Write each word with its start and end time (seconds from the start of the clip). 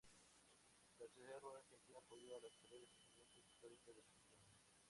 La 0.87 0.97
Sociedad 1.05 1.39
Rural 1.41 1.57
Argentina 1.61 1.99
apoyó 1.99 2.35
a 2.35 2.39
las 2.39 2.57
tres 2.59 2.87
Presidencias 2.97 3.45
históricas 3.45 3.93
de 3.95 4.01
Argentina. 4.01 4.49